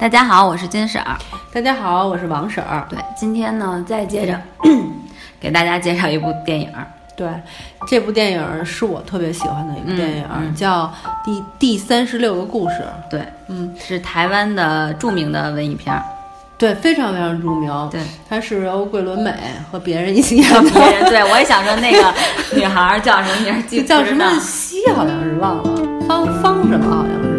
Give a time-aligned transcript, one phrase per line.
[0.00, 1.16] 大家好，我是金婶儿。
[1.52, 2.86] 大家好，我是王婶儿。
[2.88, 4.38] 对，今天呢，再接着
[5.40, 6.68] 给大家介绍一部电影。
[7.16, 7.28] 对，
[7.86, 10.84] 这部电影是我特别喜欢的一部电影，嗯嗯叫
[11.24, 12.76] 《第第三十六个故事》。
[13.10, 16.02] 对，嗯，是台湾的著名的文艺片儿。
[16.58, 17.88] 对，非常非常著名。
[17.90, 19.32] 对，它是由桂纶镁
[19.70, 20.70] 和别人一起演的。
[20.74, 22.14] 别人对我也想说那个
[22.54, 23.62] 女孩儿叫什么名儿？
[23.62, 24.76] 记叫什么西？
[24.94, 27.33] 好像是忘了，方方什么好像是。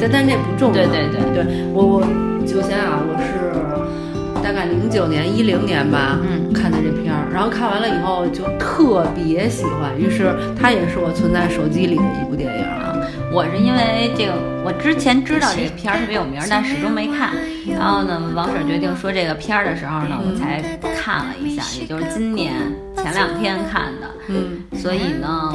[0.00, 0.74] 但但这不重要。
[0.74, 2.02] 对对对对，我我
[2.46, 12.64] 首先啊，我是大概零九年、一零年吧，嗯看的这片儿，然后看完了以后就特别喜欢，于是它也是我存在手机里的一部电影。
[12.64, 12.96] 啊，
[13.32, 14.32] 我是因为这个，
[14.64, 17.34] 我之前知道这个片儿特别有名儿，但始终没看。
[17.68, 20.62] 然后呢，王婶儿决定说这个片儿的时候呢，我才
[20.96, 22.54] 看了一下，也就是今年
[22.96, 24.06] 前两天看的。
[24.28, 25.54] 嗯，所以呢，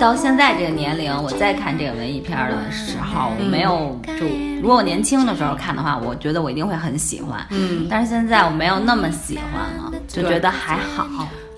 [0.00, 4.26] 到现在这个年龄，我再看这个文艺片儿的时候，我没有就
[4.62, 7.46] 如果我年轻的时候看的话，我觉得我一定会很喜欢。
[7.50, 11.06] 嗯，但是现在我没有那么喜欢了，就觉得还好。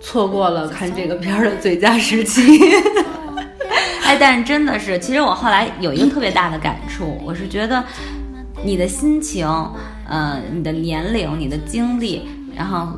[0.01, 2.59] 错过了看这个片儿的最佳时期。
[4.03, 7.83] 哎，但是真的是，其实我后来有一个特别大的感触，我是觉得
[8.65, 9.47] 你的心情，
[10.09, 12.89] 呃，你的年龄、你的经历，然后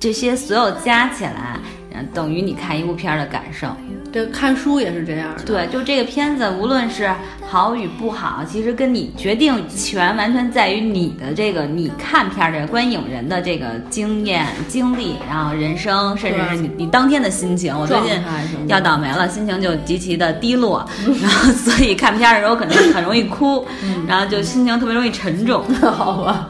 [0.00, 1.60] 这些所有加起来，
[2.00, 3.68] 嗯，等于你看一部片儿的感受。
[4.12, 5.44] 对看书也是这样的。
[5.44, 7.08] 对，就这个片子，无论是
[7.48, 17.72] 好与不好，其实跟你决定权完全在于你的这个你看片儿这个观影人的这个经验、经历，然后人生，甚至是你你当天的心情。
[17.78, 18.20] 我最近
[18.66, 20.84] 要倒霉了，心情就极其的低落，
[21.22, 23.64] 然后所以看片儿的时候可能很容易哭，
[24.08, 25.62] 然后就心情特别容易沉重。
[25.80, 26.48] 好吧，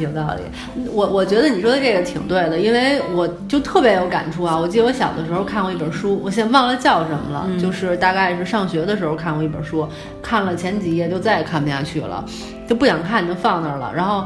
[0.00, 0.42] 有道理。
[0.92, 4.58] 我我觉得你说的这个挺对的，因为我就特别有感触啊。
[4.58, 9.88] 我记得我小的时候看过一本书，我现在忘了叫什么了，嗯就是大概是上学的时候看过一本书，
[10.22, 12.24] 看了前几页就再也看不下去了，
[12.68, 13.92] 就不想看就放那儿了。
[13.94, 14.24] 然后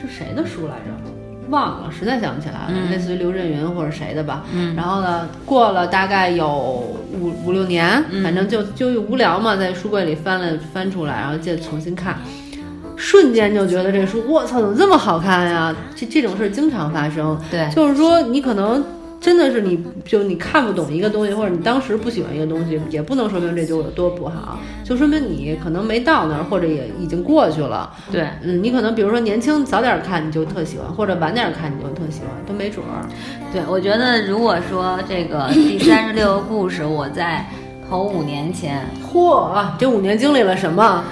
[0.00, 0.92] 是谁的书来着？
[1.50, 4.44] 忘了，实在想不起来了，嗯类似于刘震云或者谁的吧。
[4.52, 12.18] 嗯然后呢，过了大概有五五六年，嗯反正就就无聊嘛，在书柜里翻了翻出来，然后再重新看，
[12.98, 15.74] 瞬间就觉得这书，我操，怎么这么好看呀？
[15.94, 17.38] 这这种事儿经常发生。
[17.50, 18.84] 对，就是说，你可能
[19.20, 27.88] 真的是你就你看不懂一个东西，或者你当时不喜欢一个东西，也不能说明这就有多不好，就说明你可能没到那儿，或者也已经过去了。
[28.10, 28.26] 对。
[28.42, 33.06] 嗯，你可能比如说年轻早点看你就特喜欢，或者晚点看你就特喜欢，都没准儿。
[33.52, 37.46] 对，我觉得如果说这个 第三十六个故事，我在
[37.88, 41.04] 头五年前，嚯，这五年经历了什么？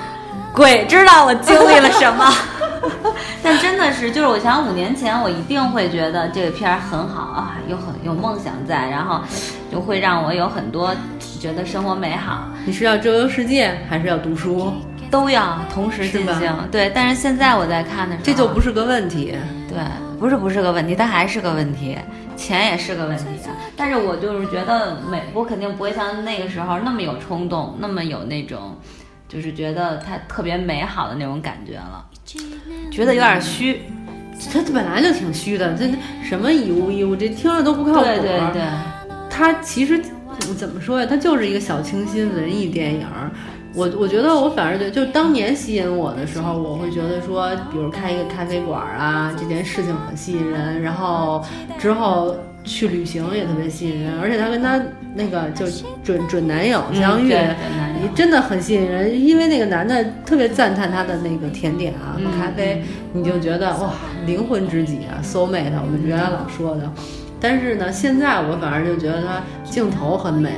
[0.57, 2.33] 鬼知道我经历了什么。
[3.45, 9.21] 但真的是，就是我想五年前，我一定会觉得这个片儿很好啊，有很有梦想在，然后
[9.71, 10.95] 就会让我有很多
[11.39, 14.73] 觉得生活美好，你是要周游世界，还是要读书？
[15.11, 16.53] 都要同时进行。
[16.73, 19.37] 对，但是现在我在看的时候，这就不是个问题。
[19.69, 19.79] 对，
[20.19, 21.99] 不是不是个问题，它还是个问题，
[22.35, 23.53] 钱也是个问题啊。
[23.77, 28.77] 但是我就是觉得美，我肯定不会像那个时候那么有冲动，那么有那种，
[29.29, 32.05] 就是觉得它特别美好的那种感觉了，
[32.91, 33.83] 觉得有点虚。
[34.53, 35.89] 它本来就挺虚的，这
[36.23, 38.05] 什么以物易物，这听着都不靠谱。
[38.05, 38.63] 对对对，
[39.31, 39.99] 它其实
[40.59, 41.07] 怎么说呀？
[41.09, 43.31] 它就是一个小清新文艺电影儿。
[43.75, 50.83] 我我觉得我反而觉得，就当年吸引我的时候，我会觉得说，比如开一个咖啡馆儿啊，这件事情很吸引人。
[50.83, 51.43] 然后
[51.79, 54.79] 之后去旅行也特别吸引人，而且他跟他
[55.15, 55.67] 那个就
[56.05, 57.35] 准准男友相遇，
[58.15, 59.21] 真的很吸引人。
[59.21, 63.93] 因为那个男的特别赞叹他的那个甜点啊咖啡，你就觉得哇，
[64.27, 66.91] 灵魂知己啊，soul mate，我们原来老说的。
[67.39, 70.51] 但是呢，现在我反而就觉得他镜头很美，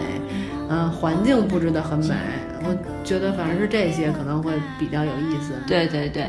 [0.71, 2.15] 嗯、环境布置的很美，
[2.64, 5.54] 我觉得反正是这些可能会比较有意思。
[5.66, 6.28] 对对对，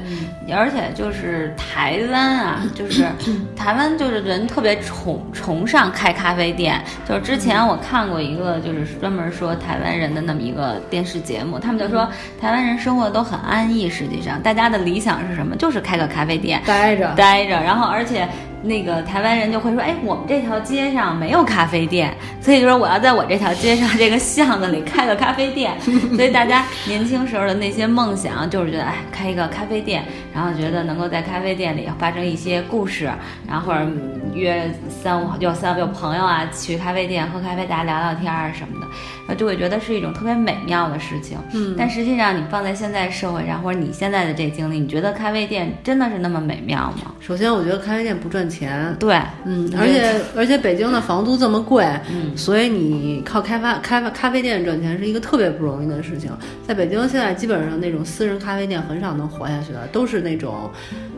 [0.53, 3.05] 而且就是台湾啊，就是
[3.55, 6.81] 台湾就是人特别崇崇尚开咖啡店。
[7.07, 12.07] 就是之前我看过一个就是专门说台湾人的那么一个电视节目，他们就说
[12.39, 15.55] 台湾人生活都很安逸，实际上大家的理想是什么？
[15.55, 18.27] 就是开个咖啡店，待着，待着，然后而且
[18.61, 25.73] 那个台湾人就会说，哎，我们这条街上没有咖啡店，所以就说我要在我这条街上这个巷子里开个咖啡店。
[26.15, 30.03] 所以大家年轻时候的那些梦想，就是觉得，哎，开一个咖啡店，
[30.33, 33.09] 然后觉得能够在咖啡店里发生一些故事，
[33.47, 38.87] 然后或者嗯约三五有三有朋友啊去咖啡店喝咖啡，大家聊聊天啊什么的，
[39.35, 41.37] 就会觉得是一种特别美妙的事情。
[41.53, 47.13] 嗯但实际上你放在现在社会上，或者你现在的这经历，你觉得咖啡店真的是那么美妙吗？
[47.19, 48.95] 首先，我觉得咖啡店不赚钱。
[48.99, 56.31] 对，嗯，而且而且北京的房租这么贵，嗯，所以你靠开发开发咖啡店赚钱是一个特别不容易的事情。
[56.67, 60.69] 在北京现在基本上那种私人咖啡店很少能活下去的，都是那种，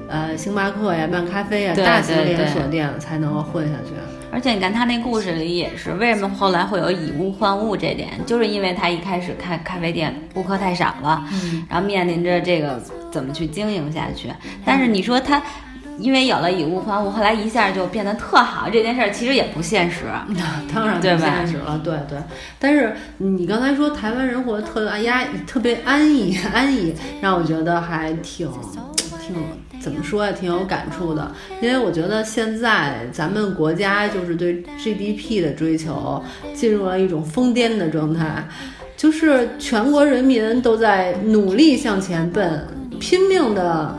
[0.08, 3.94] 呃，星巴克呀、漫咖啡呀大型连锁店才能够混下去。
[4.31, 12.81] 而且你看他那故事里也是，为什么后来会有以物换物这点，就是因为他一开始开咖啡店顾客太少了，嗯，然后面临着这个
[13.12, 14.30] 怎么去经营下去。
[14.66, 15.42] 但是你说他。
[16.00, 20.06] 因为有了以物换物，后来一下就变得特好，这件事儿其实也不现实。
[20.74, 22.18] 当然不现实了，对对。
[22.57, 28.50] 但是你刚才说台湾人活得特压特别安逸安逸，让我觉得还挺
[29.22, 29.36] 挺
[29.81, 31.31] 怎么说呀，挺有感触的。
[31.62, 36.24] 因为我觉得现在咱们国家就是对 GDP 的追求
[36.54, 38.48] 进入了一种疯癫的状态，
[38.95, 42.68] 就是全国人民都在努力向前奔，
[43.00, 43.95] 拼命的。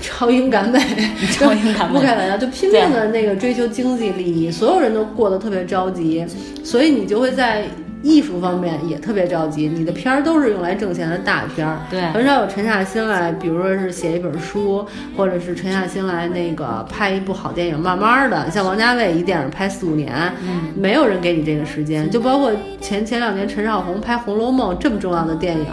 [0.00, 0.80] 超英赶美，
[1.32, 6.24] 超英赶美不开玩笑，就拼命的那个追求经济利益，所有人都过得特别着急，
[6.64, 7.64] 所以你就会在
[8.02, 9.68] 艺术方面也特别着急。
[9.68, 17.78] 你的片儿都是用来挣钱的大片儿，对很少有沉下心来，比如说是写一本书，或者是沉下心来那个拍一部好电影。
[17.78, 20.12] 慢慢的，像王家卫一电影拍四五年，
[20.42, 22.10] 嗯，没有人给你这个时间。
[22.10, 25.66] 就包括前前两年陈少红拍《红楼梦》这么重要的电影，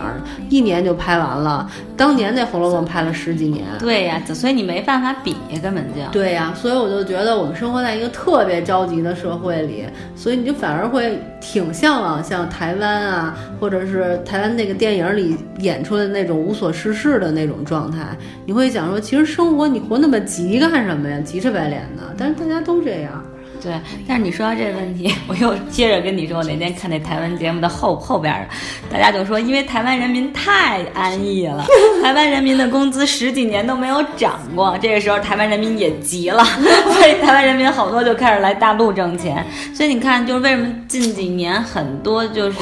[0.49, 1.69] 一年就拍完了。
[1.97, 3.65] 当年那《红楼梦》拍了十几年。
[3.79, 9.85] 对呀，所以你没办法比，根本就对呀，所以我就觉得我们生活在一个特别着急的社会里，
[10.15, 18.05] 所以你就反而会挺向往像台湾啊，或者是台湾那个电影里演出的那种无所事事的那种状态。
[18.45, 21.19] 你会想说，其实生活你活那么急干什么呀？
[21.21, 22.13] 急赤白脸的。
[22.17, 23.23] 但是大家都这样。
[23.61, 23.73] 对，
[24.07, 28.47] 但是你说到这个问题，我又接着跟你说，我那天看那台湾节目的后后边儿，
[28.91, 31.65] 大家就说，因为台湾人民太安逸了，
[32.01, 36.43] 台湾人民的工资十几年都没有涨过，这个时候台湾人民也急了，
[36.93, 39.45] 所以台湾人民好多就开始来大陆挣钱。
[39.73, 42.57] 所以你看，就是为什么近几年很多就是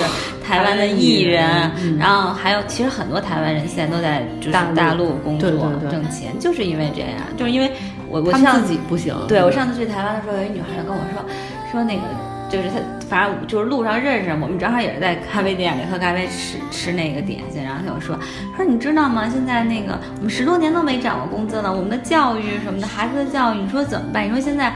[0.45, 5.49] 台湾的艺人，嗯然后还有其实很多台湾人现在都在就是大陆工作
[5.91, 7.71] 挣钱，就是因为这样，就是因为
[8.09, 9.15] 我我自己不行。
[9.27, 11.23] 对我上次去台湾的时候，有一女孩就跟我说，
[11.71, 12.03] 说那个
[12.49, 18.17] 就是她，反正就是路上认识我们，正好也是在咖啡店里喝咖啡吃吃那个点心，然后她就说，
[18.55, 19.27] 说你知道吗？
[19.29, 24.25] 现在那个我们十多年都没涨过工资了，我们的教育什么的，孩子的教育，你说怎么办？
[24.25, 24.73] 你说现在。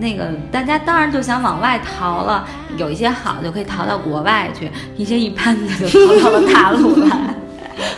[0.00, 2.46] 那个大家当然就想往外逃了，
[2.76, 5.88] 有一些好的就可以逃到国外去，一些一般的就
[6.22, 7.34] 逃到了大陆来。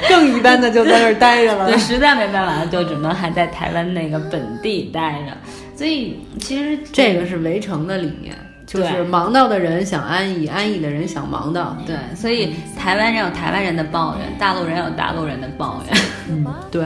[0.09, 1.67] 更一般的就在那儿待着了。
[1.69, 5.37] 对，实在没办法了，就只能还在台湾那个本地待着。
[5.77, 8.37] 所以其实这个是围城的理念，
[8.67, 11.77] 就是忙到的人想安逸，安逸的人想忙到。
[11.87, 16.01] 对，所以台湾人有台湾人的抱怨，大陆人有大陆人的抱怨。
[16.29, 16.85] 嗯，对。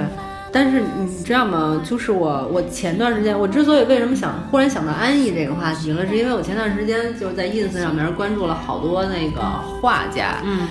[0.53, 1.83] 但是你知道吗？
[1.85, 9.41] 就是我，我前段时间，我之所以为什么想忽然想到安逸这个话题了，是因为我前段时间就是在 ins 上面关注了好多那个
[9.83, 10.69] 画家，嗯，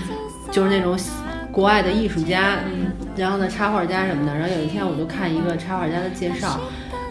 [0.51, 0.97] 就是那种
[1.53, 4.33] 国外的艺术家，嗯，然后呢插画家什么的。
[4.35, 6.59] 然后有一天我就看一个插画家的介绍，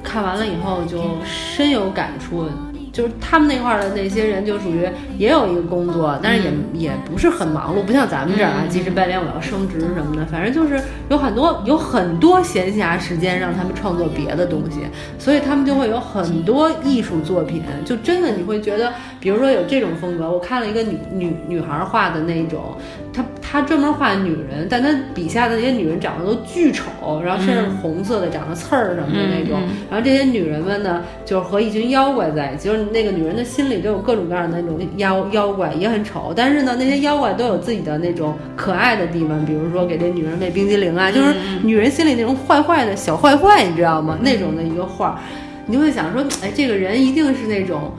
[0.03, 2.47] 看完了以后就深有感触。
[2.93, 4.87] 就是他们那块儿的那些人，就属于
[5.17, 10.79] 也有一个工作，但是也、也不是很忙碌，不像咱们这儿啊，急赤白脸我要升职什么的，反正就是
[11.09, 14.81] 有很多有很多闲暇时间让他们创作别的东西，
[15.19, 18.93] 所以他们就会有很多艺术作品，就真的你会觉得，
[19.23, 22.77] 比如说有这种风格，我看了一个女女女孩画的那种，
[23.13, 41.33] 她她专门画女人，但她笔下的那些女人长得都巨丑，然后身上红色的，长得刺儿什么的那种，然后这些女人们呢，就是和一群妖怪在一起，就是那个女人的心里都有各种各样的那种妖妖怪，也很丑，但是呢，那些妖怪都有自己的那种可爱的地方，比如说给这女人喂冰激凌啊，就是
[41.63, 44.19] 女人心里那种坏坏的小坏坏，你知道吗？
[44.21, 45.21] 那种的一个画，
[45.67, 47.93] 你就会想说，哎，这个人一定是那种。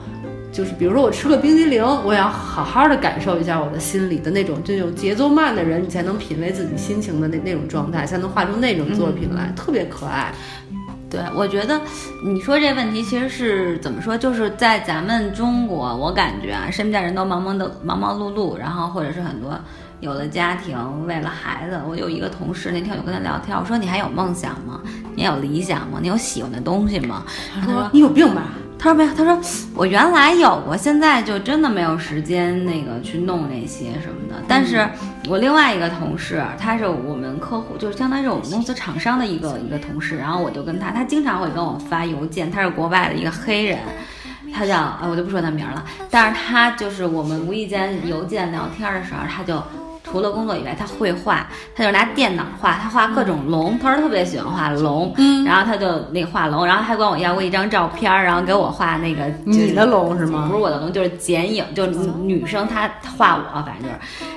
[0.54, 10.32] 就是比如说我吃个冰激凌，我要好好的感受一下我的心里的那种这种节奏慢的人，你才能品味自己心情的那那种状态，才能画出那种作品来，特别可爱。
[11.10, 11.80] 对，我觉得
[12.24, 19.58] 你说这问题其实是怎么说，就是在咱们中国，我感觉啊，身边人都忙忙的忙忙碌碌，然后或者是很多
[20.00, 21.80] 有了家庭，为了孩子。
[21.88, 24.80] 我有一个同事，那天我就跟他聊天，我说你还有梦想吗？
[25.16, 25.98] 你有理想吗？
[26.00, 27.24] 你有喜欢的东西吗？
[27.60, 28.48] 他说你有病吧？
[28.78, 29.40] 他说没有，他说
[29.74, 34.42] 我原来有过，现在就真的没有时间那个去弄那些什么的。
[34.46, 34.86] 但是
[35.28, 43.78] 我另外一个同事，他是我们客户，就是相当于是我们公司厂商的一个一个同事，然后我就跟他，他经常会跟我发邮件，他是国外的一个黑人。
[44.52, 51.44] 他叫啊，我就不说他名了，但是他就是我们无意间邮件聊天的时候，他就突除了工作以外，他会画，
[51.74, 53.76] 他就拿电脑画，他画各种龙。
[53.80, 63.94] 他说特别喜欢画龙，嗯然后他就那个画龙，然后还管我要过一张照片儿，然后给我画那个你的龙是吗不是我的龙，就是剪影，就是女生她画我，反正就是，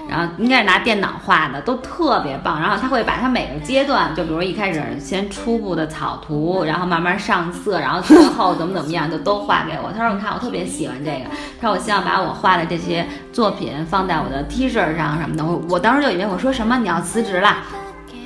[0.10, 2.60] 然后应该是拿电脑画的，都特别棒。
[2.60, 9.92] 然后他会把他每个阶段，就比如一开始先初步的草图，然后慢慢上色，然后最后怎么怎么样，就都画给我。
[9.96, 11.30] 他说你看我特别喜欢这个，
[11.62, 15.46] 他说我希望把我画的这些作品放在我的 T 恤上什么的。
[15.46, 17.58] 我我当时就以为我说什么你要辞职了。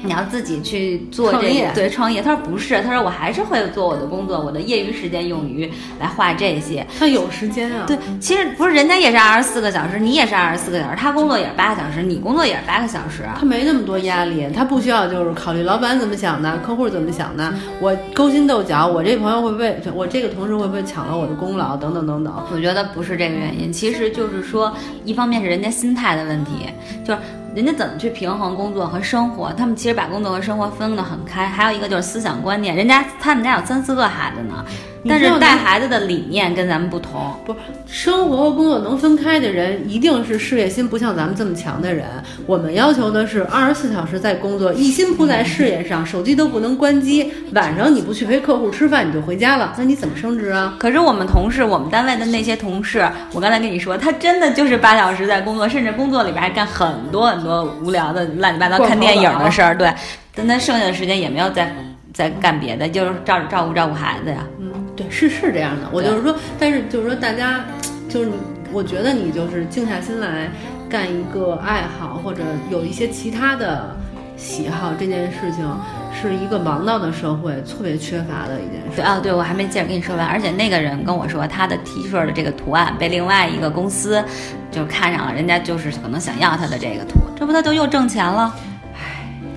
[0.03, 6.86] 你要自己去做这个对创业，他说不是，他说我还是会做我的工作，我的业余时间用于来画这些。
[6.98, 7.86] 他有时间啊。
[7.88, 13.24] 对，其实不是人家也是二十四个小时，你也是二十四个小时，他工作也是八个小时，你工作也是八个小时。
[13.38, 22.34] 他没那么多压力，他不需要就是考虑老板怎么想的，客户怎么想的，我勾心斗角，我这朋友会不会，我这个同事会不会抢了我的功劳，等等等等。
[22.51, 24.74] 我觉得不是这个原因，其实就是说，
[25.05, 26.67] 一方面是人家心态的问题，
[27.05, 27.20] 就是
[27.53, 31.46] 人家怎么去平衡工作和生活，他们其实把工作和生活分得很开。
[31.48, 34.65] 还有一个就是思想观念，人家他们家有三四个孩子呢，
[35.08, 37.36] 但是带孩子的理念跟咱们不同。
[37.46, 37.55] 不，
[37.88, 42.05] 生活和工作能分开的人，一定是事业心不像咱们这么强的人。
[42.46, 47.31] 我们要求的是二十四小时在工作，一心扑在事业上，手机都不能关机。
[47.53, 50.75] 晚上你不去陪客户吃饭，你就回家了，那你怎么升职啊？
[50.77, 59.77] 可是我们同事，我们单位的那些同事，我刚才跟你说，他真的就是八小时在工作，甚至工作里边还干很多很多无聊的乱七八糟看电影的事儿。
[59.77, 59.91] 对，
[60.36, 61.74] 但他剩下的时间也没有在
[62.13, 64.46] 在干别的，就是照照顾照顾孩子呀。
[64.60, 64.70] 嗯，对，
[65.11, 65.87] 是是这样的。
[65.91, 67.65] 我就是说，但是就是说，大家
[68.09, 68.33] 就是你，
[68.71, 70.49] 我觉得你就是静下心来
[70.89, 73.95] 干一个爱好，或者有一些其他的
[74.37, 75.63] 喜好，这件事情
[76.11, 78.95] 是一个忙到的社会特别缺乏的一件事。
[78.95, 80.25] 对啊，对，我还没接着跟你说完。
[80.25, 84.23] 而且那个人跟我说，他的 T 恤的这个图案被另外一个公司
[84.71, 88.53] 就看上了，人家就是可能想要他的这个图，这不他就又挣钱了？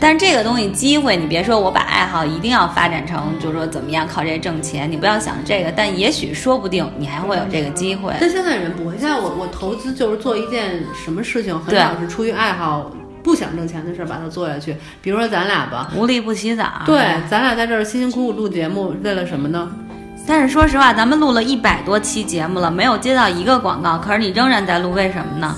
[0.05, 5.73] 但这个东西机会，你别说我把爱好一定要发展成，就是说怎么样靠这挣钱，你不要想这个。
[5.75, 8.13] 但也许说不定你还会有这个机会。
[8.21, 12.91] 但现在人不会，现在我我投资就是做一件什么事情，很少是出于爱好。
[13.23, 16.83] 不想挣钱的事儿把它做下去，比如说咱俩吧，无利不起早。
[16.85, 19.71] 对，咱俩在这儿辛辛苦苦录节目，为了什么呢？
[20.27, 25.57] 但是说实话，咱们录了一百多期节目了，没有接到一个广告，可是你仍然在录，为什么呢？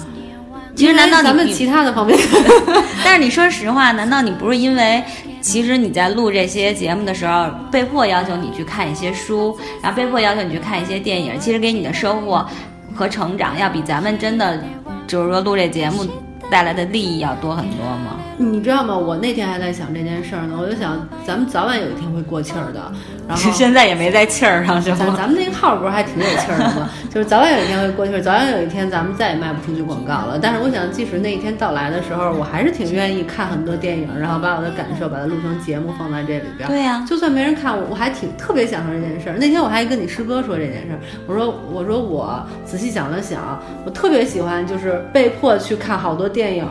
[0.76, 2.18] 其实难道咱们其他的方面？
[3.02, 5.02] 但是你说实话，难道你不是因为，
[5.40, 12.46] 其实你在录这些节目的时候，被迫要求你去看一些书，然后被迫要求你去看一些电影，其实给你的收获
[12.94, 14.62] 和成长，要比咱们真的
[15.06, 16.06] 就是说录这节目
[16.50, 18.20] 带来的利益要多很多吗？
[18.36, 18.94] 你知道吗？
[18.94, 22.92] 我那天还在想这件事儿呢，我就想咱们早晚有一天会过气儿的。
[23.28, 24.96] 然后 现在也没在气儿上，是吗？
[24.98, 26.88] 咱咱们那个号不是还挺有气儿的吗？
[27.10, 30.38] 就是早晚有一天会过气儿，早晚有一天咱们再也卖不出去广告了。
[30.40, 36.68] 但是我想，即使那一天到来的时候，我还是挺愿意看很多电影，然后把我的感受把它录成节目放在这里边。
[36.68, 39.36] 对呀、就算没人看我，我还挺特别享受这件事儿。
[39.38, 46.64] 那天我还跟你师哥说这件事儿，我说我说我仔细想了想，我特别喜欢就是被迫去看好多电影，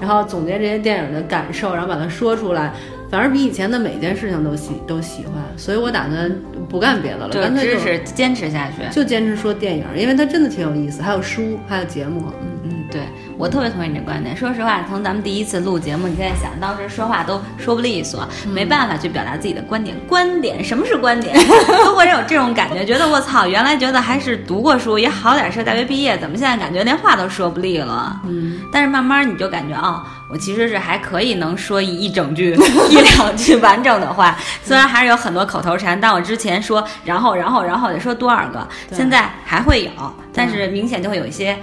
[0.00, 2.72] 然后总结这些电影的感受，然后把它说出来。
[3.12, 6.34] 反而比以前的每件事情都喜都喜欢，所以我打算
[6.66, 8.90] 不干别的了，就干脆就是坚持下去。
[8.90, 12.22] 就坚持说电影，因为它真的挺有意思，还有书，还有节目。
[12.40, 13.02] 嗯，嗯，对
[13.42, 14.36] 我特别同意你这观点。
[14.36, 19.96] 说实话，从咱们第一次录节目，你现在想，当时说话都说不利索，没办法去表达自己的观点。
[20.06, 21.36] 观点，什么是观点？
[21.84, 28.16] 都会有这种感觉，觉得我操，原来觉得还是读过书也好点是大学毕业，怎么现在感觉连话都说不利了？
[28.28, 32.54] 嗯，但是慢慢你就感觉哦，我其实是还可以能说一一整句、
[32.90, 39.90] 一两句完整的话，虽然还是有很多口头禅，但我之前说然后然后然后得说多少个，现在还会有，
[40.32, 41.58] 但是明显就会有一些。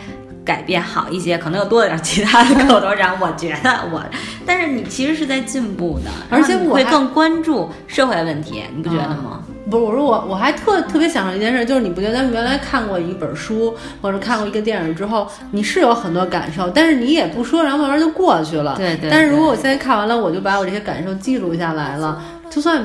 [0.50, 3.15] 改变好一些，可能又多了点其他的口头禅。
[3.20, 4.03] 我觉得我，
[4.48, 9.44] 但是你其实是在进步的， 而且我会更关注社会问题，你不觉得吗？
[9.70, 18.74] 不是，我说我我还特特别享受一件事，就是你不觉得咱们原来看过一本书或者看过一个电影之后，你是有很多感受，但是你也不说，然后慢慢就过去了。
[18.75, 22.84] 对对但是如果我现在看完了，我就把我这些感受记录下来了，就算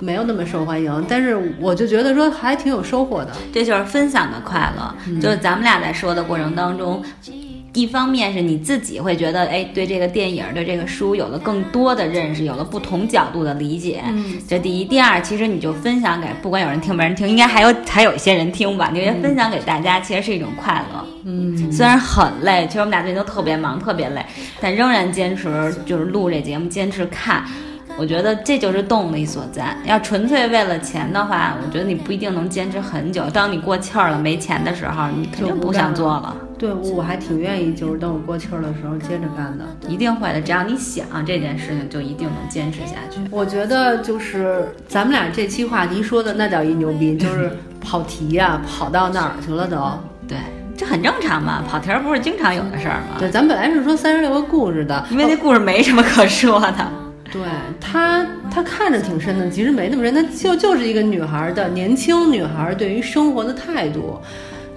[0.00, 3.30] 没有那么受欢迎，但是我就觉得说还挺有收获的。
[3.52, 4.94] 这就是分享的快乐。
[5.06, 7.02] 嗯就是咱们俩在说的过程当中，
[7.72, 14.02] 一方面是你自己会觉得，哎，对这个电影、对这个书有了更多的认识，有了不同角度的理解。
[14.08, 18.90] 嗯，这第一，第二，其实你就分享给，不管有人听没人听，应该还有还有一些人听吧。
[18.92, 21.04] 你觉得分享给大家，其实是一种快乐。
[21.24, 24.24] 嗯，虽然很累，其实我们俩最近都特别忙，特别累，
[24.60, 27.44] 但仍然坚持就是录这节目，坚持看。
[27.98, 29.76] 我觉得这就是动力所在。
[29.84, 33.28] 要纯粹为了钱的话，我觉得你不一定能坚持很久。
[33.30, 36.34] 当你过气儿了、没钱的时候，你肯定不想做了。
[36.58, 39.64] 对，我还挺愿意，就是等我过气儿的时候接着干的。
[39.88, 43.18] 一定会的，只要你想这件事情，就一定能坚持下去。
[43.30, 49.76] 我觉得就是咱们俩这期话题说的那叫一牛逼， 就是跑题呀、跑到哪儿去了都。
[50.28, 50.36] 对，
[50.76, 53.16] 这很正常嘛，跑题儿不是经常有的事儿吗？
[53.18, 56.76] 对，咱本来是说三十六个故事的，因为那故事没什么可说的。
[57.32, 57.40] 对
[57.90, 64.16] 她她看着挺深的，其实没那么深，她就就是一个女孩的年轻女孩对于生活的态度，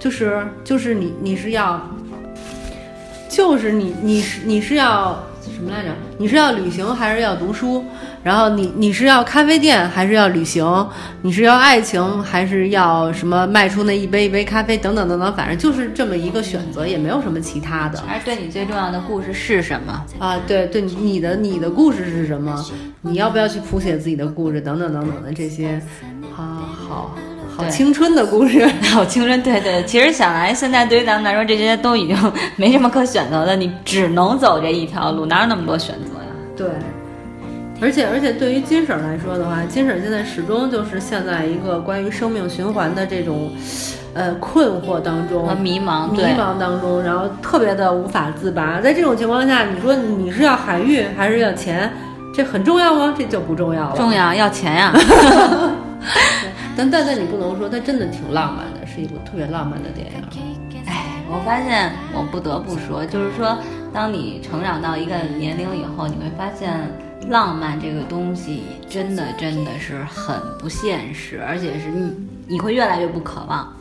[0.00, 1.80] 就是就是你你是要，
[3.28, 5.90] 就是你你是你是要什么来着？
[6.18, 7.84] 你是要旅行还是要读书？
[8.24, 10.64] 然后你你是要咖啡店还是要旅行？
[11.22, 18.02] 你是要爱情还是要什么卖出那一杯一杯咖啡等等等等，反正就是这么一个选择，也没有什么其他的。
[18.08, 20.04] 而对你最重要的故事是什么？
[20.18, 22.64] 啊，对对，你的你的故事是什么？
[23.02, 24.58] 你要不要去谱写自己的故事？
[24.60, 25.80] 等等等等的这些，
[26.34, 27.14] 啊，好
[27.54, 28.66] 好青 春的故事。
[28.90, 29.84] 好青春，对对。
[29.84, 36.28] 其实想来，现在对于咱们来说，这些都已经没什么可选择的，你只能走这一条路，哪有那么多选择呀？
[36.56, 36.66] 对，
[37.80, 43.50] 而且而且对于金婶来说的话，金婶现在始终就是陷在一个关于生命循环的这种，
[44.14, 48.80] 呃困惑当中和迷茫，迷，茫当中，然后特别的无法自拔。
[48.80, 51.90] 在这种情况下，你说你是要海域还是要钱？
[52.34, 53.14] 这很重要吗？
[53.16, 53.96] 这就不重要了。
[53.96, 54.92] 重要要钱呀。
[56.76, 60.12] 但但但你不能说它真的挺浪漫的，是一部特别浪漫的电影。
[60.86, 63.56] 哎，我发现我不得不说，就是说，
[63.92, 66.80] 当你成长到一个年龄以后，你会发现
[67.28, 72.12] 浪漫这个东西真的真的是很不现实，而且是你
[72.46, 73.72] 你会越来越不渴望。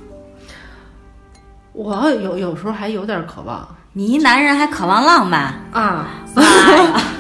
[1.74, 5.54] 我有有时候还有点渴望你一男人还渴望浪漫？
[5.72, 6.08] 啊，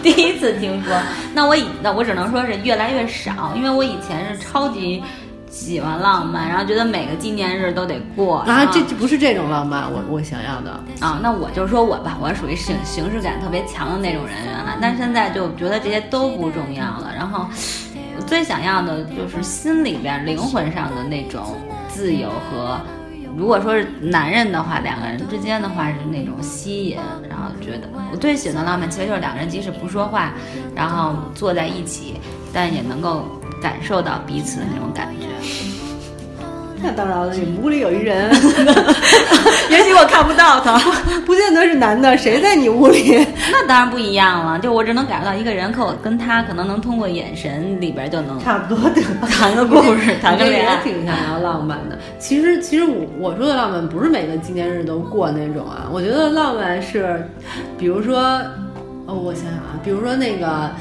[0.01, 0.93] 第一次听说。
[1.33, 5.03] 那我以那我只能说是越来越少，因为我以前是超级
[5.53, 8.39] 喜欢浪漫，然后觉得每个纪念日都得过。
[8.39, 10.71] 啊，然后这这不是这种浪漫，我我想要的。
[10.99, 17.11] 啊，那我就说我吧，我属于形形式感特别强的那种人，原来，但现在就觉得这些都不重要了。
[17.15, 17.45] 然后，
[18.17, 21.55] 我最想要的就是心里边、灵魂上的那种
[21.87, 22.81] 自由和，
[23.37, 26.97] 如果说是男人的话，两个人之间的话是那种吸引。
[27.29, 30.33] 然后觉得我最喜欢的浪漫，其实就是两个人即使不说话，
[30.75, 32.15] 然后坐在一起，
[32.51, 33.27] 但也能够
[33.63, 35.27] 感受到彼此的那种感觉。
[36.85, 38.29] 那当然了，你们屋里有一人，
[39.71, 40.77] 也许我看不到他。
[41.25, 43.25] 不见得是男的，谁在你屋里？
[43.49, 49.01] 那当然不一样了，就我只能感受到一个人，可我跟他可能能通过眼神里边就能差不多的。
[49.27, 50.83] 谈个故事， 谈个恋爱也。
[50.83, 51.97] 挺想要浪漫的。
[52.19, 55.87] 其实，其实我我说的浪漫不是每个纪念日都过那种啊。
[55.89, 57.25] 我觉得浪漫是，
[57.77, 58.19] 比如说，
[59.05, 60.71] 哦，我想想啊，比如说那个，呃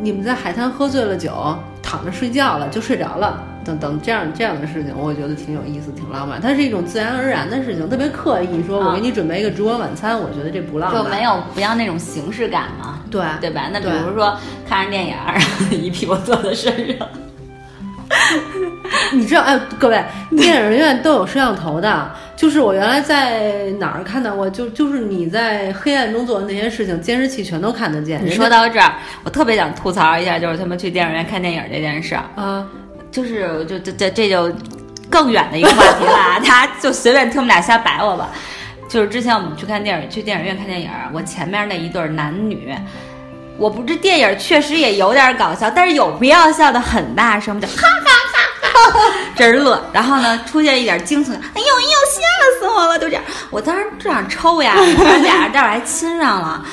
[0.00, 3.42] 你们在海滩喝醉了酒，躺着睡觉了，就睡着了。
[3.64, 6.40] 等等，这样这样的事情，我觉得挺有意思，挺浪漫。
[6.40, 11.02] 它是一种自然而然的事情，特别刻意说，我啊给你准备一个烛光晚餐，我觉得这不浪漫。
[11.02, 13.68] 就没有不要那种形式感嘛，对对吧？
[13.72, 14.36] 那比如说
[14.68, 15.16] 看着电影
[15.72, 17.08] 一屁股坐在身上，
[19.12, 20.04] 你知道，哎，各位，
[20.36, 22.10] 电影院都有摄像头的。
[22.36, 28.22] 就是我原来在哪儿看到过，就就是你在黑暗中做的那些事情，监视器全都看得见。
[28.22, 28.92] 你说到这儿，
[29.24, 32.66] 我特别想吐槽一下，就是他们去电影院看电影这件事儿，啊，
[33.10, 34.52] 就是就这这这就
[35.08, 38.28] 更远的一个话题了啊， 大家就随便听我们俩瞎摆我吧。
[38.86, 42.74] 就是之前我们去看电影，去电影院看电影，我前面那一对男女，
[43.56, 48.15] 我不这电影确实也有点搞笑，但是有必要笑的很大声，就哈哈哈哈，
[49.36, 49.82] 这是乐。
[49.92, 53.22] 然后呢，出现一点惊悚，哎呦哎呦，吓死我了，就这样。
[53.50, 54.74] 我当时就想抽呀，
[55.22, 56.64] 俩人待会儿还亲上了。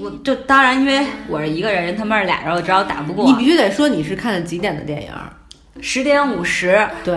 [0.00, 3.34] 我就当然，因为我是一个人，他们是俩人，我知道打不过你。
[3.34, 5.10] 必须得说你是看的几点的电影？
[5.80, 7.16] 十点五十，对，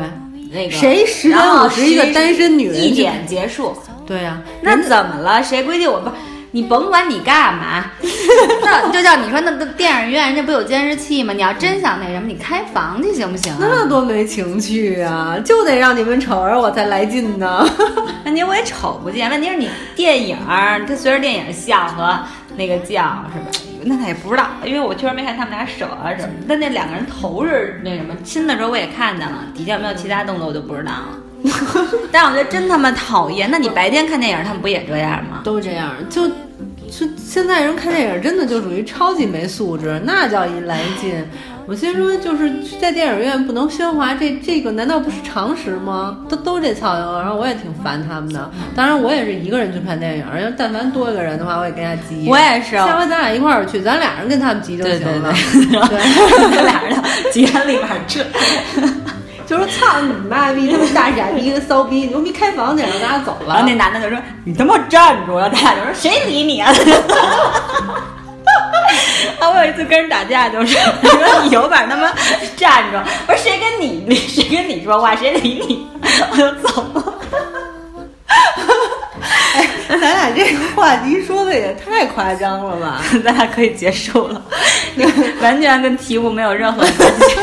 [0.51, 3.75] 那个谁10点然后50一个单身女人一点结束，
[4.05, 5.41] 对呀、那怎么了？
[5.43, 6.11] 谁规定我不？
[6.53, 7.85] 你甭管你干嘛，
[8.63, 11.31] 那就叫你说那那电影院人家不有监视器吗？
[11.33, 13.57] 你要真想那什么，你开房去行不行啊？
[13.61, 15.37] 那多没情趣啊！
[15.45, 17.65] 就得让你们瞅着我才来劲呢。
[18.25, 22.19] 问题我也瞅不见，问题是你电影儿，他随着电影笑和
[22.57, 23.51] 那个叫是吧？
[23.83, 26.33] 那他也不知道，因为我确实没看他们俩手啊什么。
[26.49, 31.17] 但那两个人头是那什么亲的时候我也看见了，底下有没有其他动作我就不知道了。
[32.11, 33.49] 但我觉得真他妈讨厌。
[33.49, 35.41] 那你白天看电影，他们不也这样吗？
[35.43, 41.25] 都这样，就就现在人看电影真的就属于超级没素质，那叫一来劲。
[41.67, 42.51] 我先说，就是
[42.81, 46.17] 在电影院不能喧哗，这这个难道不是常识吗？
[46.27, 48.49] 都都这操性，然后我也挺烦他们的。
[48.75, 52.27] 当然，我也是一个人去看电影，要但凡多一个人的话，我也跟人家急。
[52.27, 55.21] 我也是下回咱俩一块儿去，咱俩人跟他们急就对对行
[55.71, 55.87] 了。
[55.87, 58.25] 对，对 这俩人的节里边这，
[59.51, 63.53] 就说操你妈逼，他妈大傻逼，个骚逼，牛逼开房去，让大家走了。
[63.53, 66.71] 然后那男的就说：“你他妈站住！”然后他俩就说：“谁理你啊？”
[69.41, 69.49] 啊！
[69.49, 70.79] 我有一次跟人打架，就是说
[71.43, 72.09] 你有本事他妈
[72.55, 72.97] 站住！
[73.27, 75.85] 我说谁跟你谁跟你说话，谁理你？
[76.31, 77.13] 我就走了。
[79.53, 83.01] 哎，咱俩这个话题说的也太夸张了吧？
[83.21, 84.41] 咱俩可以结束了，
[85.41, 87.37] 完全跟题目没有任何关系。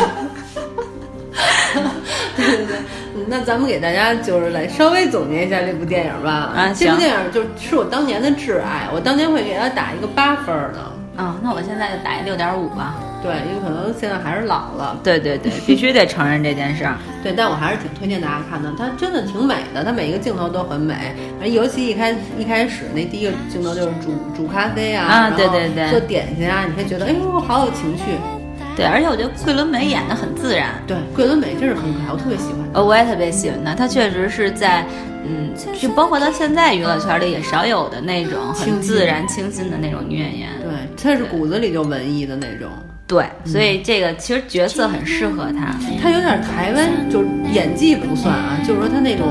[3.29, 6.31] 那咱们给大家就是来稍微总结一下这部电影吧。
[6.57, 11.23] 啊，这部电影就是我当年的挚爱，我当年会给他打一个八分的。
[11.23, 12.95] 啊，那我现在就打一六点五吧。
[13.21, 14.97] 对，因为可能现在还是老了。
[15.03, 16.95] 对对对，必须得承认这件事儿。
[17.25, 20.95] 对，但我还是挺推荐大家看的，它真的挺美的，它每一个镜头都很美。
[21.43, 28.38] 尤其一开一开始那第一个镜头就是煮煮咖啡啊，啊对对对，做点心啊，你会觉得哎呦好有情绪。
[28.79, 30.81] 对，而且我觉得桂纶镁演的很自然。
[30.87, 32.59] 对，桂纶镁真是很可爱，我特别喜欢。
[32.75, 34.87] 呃，我也特别喜欢她，她确实是在，
[35.27, 40.49] 嗯，就包括到现在娱乐圈里也少有的那种很自然清新的那种女演员。
[40.63, 42.71] 对，她是骨子里就文艺的那种。
[43.09, 45.75] 对，所以这个其实角色很适合她。
[46.01, 49.27] 她有点台湾，就是演技不算啊，就是说她那种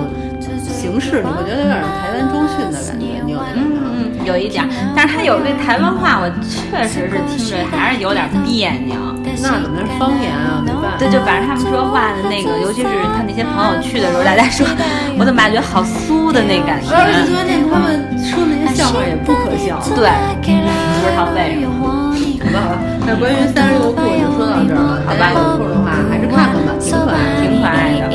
[0.68, 3.24] 形式，你会觉得有点台湾中训的感觉。
[3.24, 3.87] 你有嗯嗯，
[4.28, 8.96] 有一点，但是他有那台湾话，我确实是听着还是有点别扭。
[9.40, 10.64] 那怎么是方言啊？
[11.00, 14.66] 对，就反正他们说话的那个，尤其是他那些朋友去的时候，大家说，
[15.18, 16.90] 我怎么感觉好酥的那感觉？
[16.92, 20.10] 而且关键他们说那些笑话也不可笑，对，
[20.42, 21.96] 不知道为什么。
[22.40, 25.04] 好吧，好吧，那关于三十六库就说到这儿了。
[25.06, 28.08] 好吧，有空的话还是看看吧，挺可爱，挺可爱的。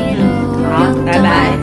[0.73, 1.62] 好，拜拜。